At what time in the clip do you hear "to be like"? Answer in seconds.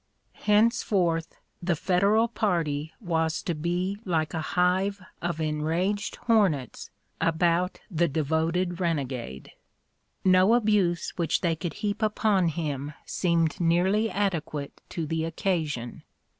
3.43-4.33